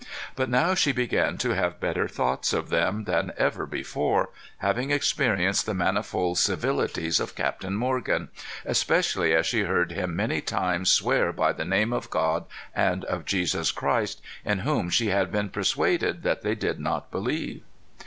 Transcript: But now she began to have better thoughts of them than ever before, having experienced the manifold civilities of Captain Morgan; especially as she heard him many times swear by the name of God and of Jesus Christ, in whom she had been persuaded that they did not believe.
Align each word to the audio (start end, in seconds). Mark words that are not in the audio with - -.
But 0.35 0.49
now 0.49 0.73
she 0.73 0.91
began 0.91 1.37
to 1.37 1.51
have 1.51 1.79
better 1.79 2.07
thoughts 2.07 2.53
of 2.53 2.69
them 2.69 3.03
than 3.03 3.33
ever 3.37 3.67
before, 3.67 4.31
having 4.57 4.89
experienced 4.89 5.67
the 5.67 5.75
manifold 5.75 6.39
civilities 6.39 7.19
of 7.19 7.35
Captain 7.35 7.75
Morgan; 7.75 8.29
especially 8.65 9.35
as 9.35 9.45
she 9.45 9.61
heard 9.61 9.91
him 9.91 10.15
many 10.15 10.41
times 10.41 10.89
swear 10.89 11.31
by 11.31 11.53
the 11.53 11.65
name 11.65 11.93
of 11.93 12.09
God 12.09 12.45
and 12.75 13.05
of 13.05 13.25
Jesus 13.25 13.71
Christ, 13.71 14.23
in 14.43 14.61
whom 14.65 14.89
she 14.89 15.09
had 15.09 15.31
been 15.31 15.49
persuaded 15.49 16.23
that 16.23 16.41
they 16.41 16.55
did 16.55 16.79
not 16.79 17.11
believe. 17.11 17.61